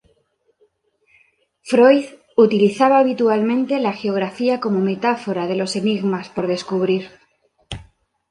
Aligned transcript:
Freud 1.61 2.05
utilizaba 2.35 2.97
habitualmente 2.99 3.79
la 3.79 3.93
geografía 3.93 4.59
como 4.59 4.79
metáfora 4.79 5.45
de 5.45 5.55
los 5.55 5.75
enigmas 5.75 6.27
por 6.29 6.47
descubrir. 6.47 7.11